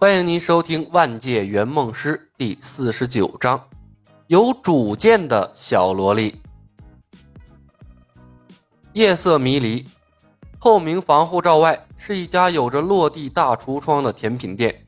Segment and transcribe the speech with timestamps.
[0.00, 3.60] 欢迎您收听《万界圆梦师》第四十九章，
[4.28, 6.40] 有主见的小萝莉。
[8.92, 9.84] 夜色迷离，
[10.60, 14.86] 透明防护罩外是一家有着落地大橱窗的甜品店。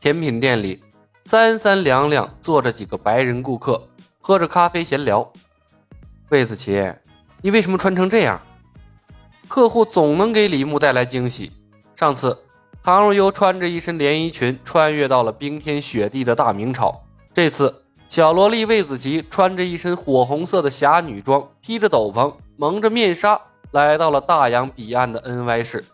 [0.00, 0.82] 甜品店里
[1.26, 3.86] 三三两两坐着几个白人顾客，
[4.22, 5.30] 喝着咖啡闲聊。
[6.30, 6.82] 魏子琪，
[7.42, 8.40] 你为什么穿成这样？
[9.48, 11.52] 客户总能给李牧带来惊喜。
[11.94, 12.45] 上次。
[12.86, 17.02] 唐若悠穿着一身连衣裙，穿越到了冰天雪地的大明朝。
[17.34, 23.40] 这次，小萝莉魏子琪穿着一身火红色的侠女装，披着斗篷，蒙着面纱，
[23.72, 25.84] 来到了大洋彼岸的 NY 市。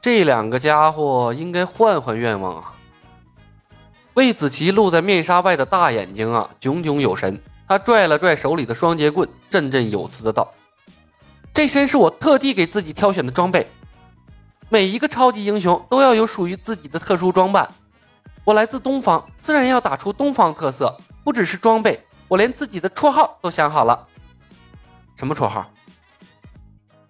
[0.00, 2.72] 这两个家伙应该换换愿望啊！
[4.14, 7.40] 魏子琪露在面纱外的大眼睛啊，炯炯有神。
[7.66, 10.52] 他拽了拽手里的双截棍，振振有词的道
[11.52, 13.66] ：“这身是我特地给自己挑选的装备。”
[14.68, 17.68] 每一个超级英雄都要有属于自己的特殊装扮。
[18.44, 20.96] 我来自东方，自然要打出东方特色。
[21.24, 24.06] 不只是装备，我连自己的绰号都想好了。
[25.16, 25.68] 什么绰号？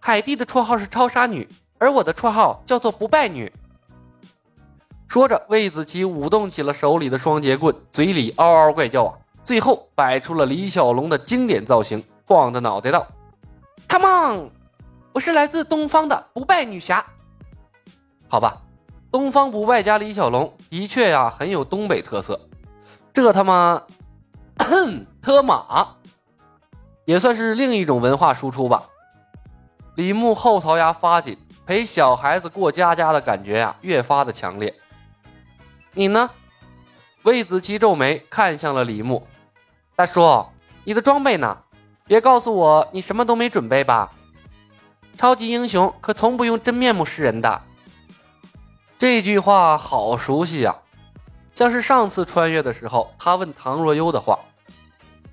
[0.00, 3.52] 海蒂的绰号是超杀女，而我的绰号叫做不败女。
[5.06, 9.18] 说着，魏子琪舞动起了手里的双截棍，嘴里嗷嗷怪叫啊！
[9.44, 13.06] 最后摆出了李小龙的经典造型，晃着脑袋道
[13.88, 14.50] ：“Come on，
[15.12, 17.04] 我是来自东方的不败女侠。”
[18.28, 18.62] 好吧，
[19.10, 22.48] 东方不败加李小龙的确呀很有东北特色，
[23.12, 23.82] 这他妈
[25.22, 25.96] 特马
[27.04, 28.82] 也算是另一种文化输出吧。
[29.94, 34.74] 李牧后槽牙发紧，陪小孩子过家家的感觉呀越发的强烈。
[35.92, 36.30] 你呢？
[37.22, 39.26] 魏子琪皱眉看向了李牧，
[39.94, 40.46] 大叔，
[40.84, 41.58] 你的装备呢？
[42.06, 44.12] 别告诉我你什么都没准备吧？
[45.16, 47.62] 超级英雄可从不用真面目示人的。
[48.98, 50.74] 这句话好熟悉呀，
[51.54, 54.38] 像是上次穿越的时候他问唐若悠的话。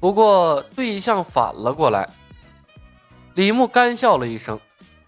[0.01, 2.09] 不过对象反了过来。
[3.35, 4.59] 李牧干笑了一声：“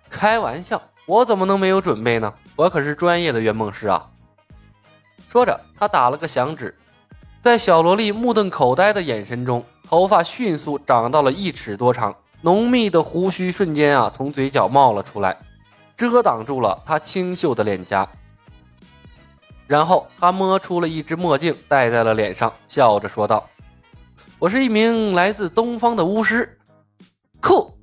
[0.10, 2.34] 开玩笑，我怎么能没有准备呢？
[2.56, 4.10] 我可是专业的圆梦师啊！”
[5.28, 6.74] 说着，他打了个响指，
[7.42, 15.38] 在小萝莉目瞪口呆的眼神中，头发迅速长到了一尺多长，浓密的胡须瞬间啊从嘴角冒了出来，
[15.98, 18.08] 遮挡住了她清秀的脸颊。
[19.68, 23.50] 然后他摸出了一只墨镜，戴在了脸上，笑着说道
[24.40, 26.60] ：“我是一名来自东方的巫师。”
[27.42, 27.78] 酷！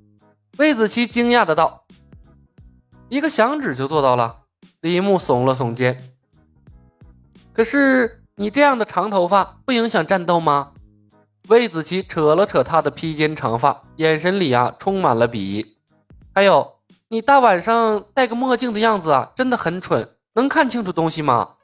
[0.58, 1.84] 魏子琪惊讶的道
[3.08, 4.38] ：“一个响指就做到了。”
[4.80, 6.12] 李牧耸了耸肩。
[7.52, 10.72] 可是你这样的长头发不影响战斗吗？
[11.48, 15.76] 魏子琪扯了扯他的披肩长发，眼神里啊充满了鄙夷。
[16.34, 16.78] 还有，
[17.08, 21.54] 你大晚上戴个墨镜的样子啊，真的很蠢，能看清楚东西吗？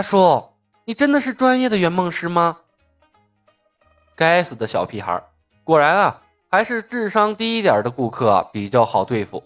[0.00, 0.42] 大叔，
[0.86, 2.56] 你真的是专业的圆梦师吗？
[4.16, 5.22] 该死的小屁孩，
[5.62, 9.44] 果然啊，还是智商低一点的顾客比较好对付。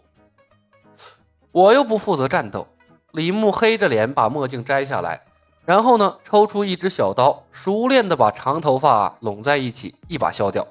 [1.50, 2.68] 我又不负责战斗。
[3.10, 5.22] 李牧黑着脸把墨镜摘下来，
[5.64, 10.64] 然后呢，抽出一只小刀，熟练的把长头发拢在一起，一把削掉。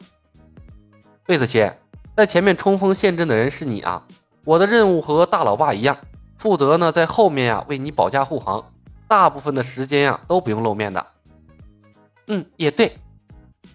[1.27, 1.69] 魏子琪，
[2.15, 4.07] 在前面冲锋陷阵的人是你啊！
[4.45, 5.97] 我的任务和大老爸一样，
[6.37, 8.63] 负责呢在后面啊为你保驾护航。
[9.13, 11.05] 大部分的时间呀都不用露面的。
[12.25, 12.97] 嗯，也对。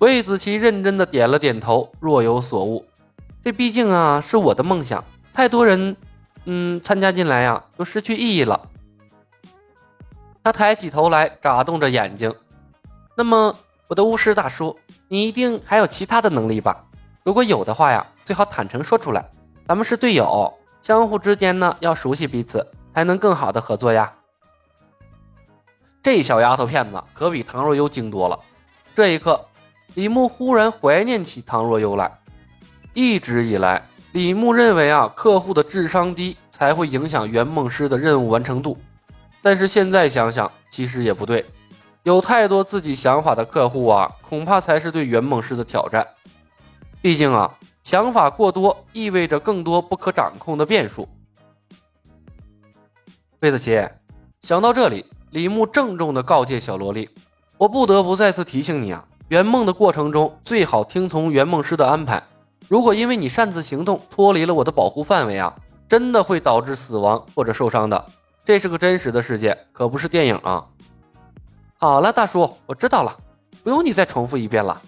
[0.01, 2.85] 魏子琪认真的点了点头，若有所悟。
[3.45, 5.97] 这毕竟啊是我的梦想，太多人，
[6.47, 8.69] 嗯，参加进来呀都失去意义了。
[10.43, 12.35] 他抬起头来，眨动着眼睛。
[13.15, 13.55] 那么，
[13.87, 14.77] 我的巫师大叔，
[15.07, 16.85] 你一定还有其他的能力吧？
[17.23, 19.25] 如果有的话呀，最好坦诚说出来。
[19.69, 24.13] 咱们是队友，相互之间呢要熟悉彼此，才能更好的合作呀。
[26.11, 28.41] 这小丫头片子可比唐若悠精多了。
[28.95, 29.45] 这一刻，
[29.93, 32.11] 李牧忽然怀念起唐若悠来。
[32.95, 38.79] 一直以来，李牧认为啊，客户的智商低才会影响圆梦师的任务完成度。
[39.43, 41.45] 但是现在想想，其实也不对。
[42.05, 46.09] 有太多自己想法的客户啊，恐怕才是对圆梦师的挑战。
[47.03, 51.07] 毕竟啊，想法过多意味着更多不可掌控的变数。
[53.41, 53.87] 魏子琪，
[54.41, 55.05] 想到这里。
[55.31, 57.11] 李牧郑重地告诫小萝莉
[57.59, 62.23] ：“我不得不再次提醒你啊，圆梦的过程中最好听从圆梦师的安排。
[62.67, 65.55] 如果因为你擅自行动脱离了我的保护范围啊，
[65.87, 68.07] 真的会导致死亡或者受伤的。
[68.45, 70.65] 这是个真实的世界，可不是电影啊。”
[71.77, 73.15] 好了，大叔，我知道了，
[73.63, 74.81] 不用你再重复一遍了。”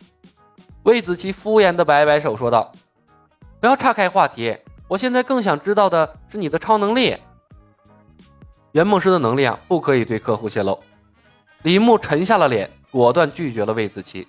[0.85, 2.73] 魏子琪敷衍地摆摆手说道
[3.61, 4.57] ：“不要岔开话题，
[4.89, 7.19] 我现在更想知道的是你的超能力。”
[8.73, 10.79] 圆梦师的能力啊，不可以对客户泄露。
[11.63, 14.29] 李牧沉下了脸，果断拒绝了魏子琪。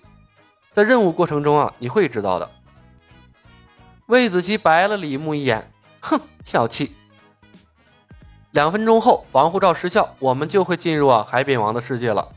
[0.72, 2.50] 在任务过程中啊，你会知道的。
[4.08, 5.72] 魏子琪白了李牧一眼，
[6.02, 6.96] 哼，小气。
[8.52, 12.28] 两分钟后，防护罩失效，我们就会进入啊海扁王的世界了。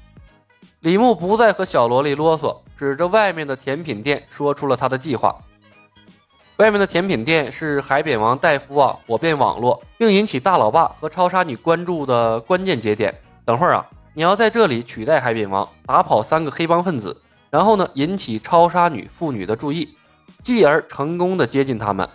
[0.80, 5.34] 李牧不再和小萝莉啰嗦，指着外面的甜品店说出了他的计划。
[6.56, 13.12] 外面的甜品店是海扁王戴夫啊火遍网络，并引起大老爸和超杀女关注的关键节点。
[13.44, 17.20] 等会儿啊，你要在这里取代海扁王，打跑三个黑帮分子，
[17.50, 19.96] 然后呢引起超杀女妇女的注意，
[20.42, 22.08] 继而成功的接近他们。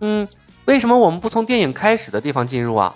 [0.00, 0.28] 嗯。
[0.64, 2.94] 为什么我们不从电影开始的地方进入啊？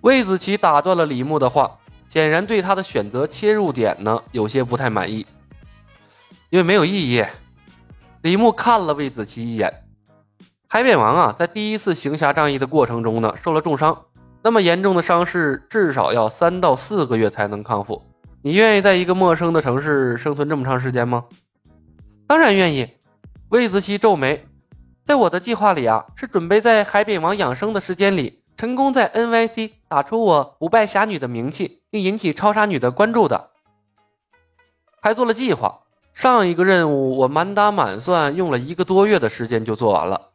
[0.00, 5.24] 魏子琪打断了李牧的话，显然对他的选择切入点呢有些不太满意。
[6.48, 7.24] 因为没有意义。
[8.22, 9.84] 李牧看了魏子琪一眼。
[10.68, 14.06] 海扁王啊，在第一次行侠仗义的过程中呢受了重伤，
[14.42, 18.02] 那么严重的伤势至少要三到四个月才能康复。
[18.42, 21.24] 你愿意在一个陌生的城市生存这么长时间吗？
[22.26, 22.90] 当然愿意。
[23.48, 24.46] 魏子琪皱眉。
[25.04, 33.50] 在我的计划里啊，是准备在海扁王养生的时间里，成功在 NYC 打出我不败侠女的名气，并引起超杀女的关注的。
[35.02, 35.80] 还做了计划，
[36.12, 40.28] 上一个任务我满打满算用了一个多月的时间就做完了，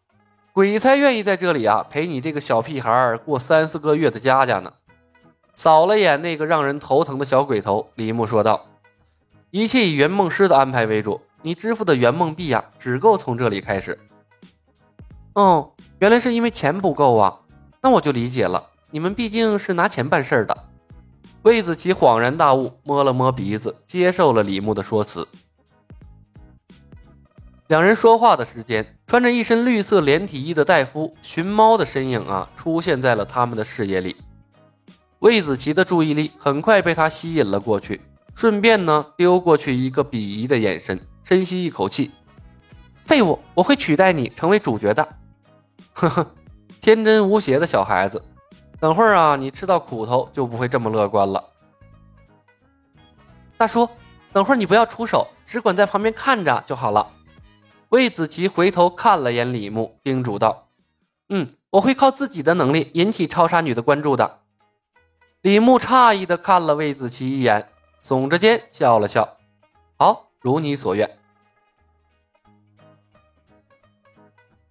[0.54, 4.74] 鬼才愿意在这里啊陪你这个小屁孩过三四个月的家家呢。
[5.54, 8.66] 扫了眼那个让人头疼的小鬼头，李牧说道
[9.52, 13.98] ：“一切以圆梦师的安排为主，你支付的圆梦币呀，只够从这里开始。”
[15.34, 17.40] 哦，原来是因为钱不够啊，
[17.82, 18.70] 那我就理解了。
[18.92, 20.58] 你们毕竟是拿钱办事儿的。
[21.44, 25.28] 魏子琪恍然大悟，摸了摸鼻子，接受了李牧的说辞。
[27.68, 34.16] 两人说话的时间，穿着一身绿色连体衣的戴夫寻猫的身影啊，出现在了他们的视野里。
[35.18, 38.02] 魏子琪的注意力很快被他吸引了过去，
[38.36, 42.12] 顺便呢丢过去一个鄙夷的眼神，深吸一口气
[43.04, 45.08] ：“废物，我会取代你成为主角的。”
[45.94, 46.32] 呵呵，
[46.82, 48.22] 天真无邪的小孩子，
[48.80, 51.44] 等会儿啊，你吃到苦头就不会这么乐观了。
[53.58, 53.90] 大叔，
[54.32, 57.08] 等会儿你不要出手，只管在旁边看着就好了。
[57.96, 60.68] 魏子琪回头看了眼李牧，叮嘱道
[61.30, 64.42] ：“嗯，我会靠自己的能力引起超杀女的关注的。”
[65.42, 67.70] 李牧诧异的看了魏子琪一眼，
[68.04, 69.38] 耸着肩笑了笑
[69.98, 71.18] ：“好，如你所愿。”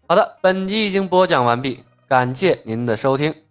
[0.07, 3.44] 好的，本集已经播讲完毕，感谢您的收听。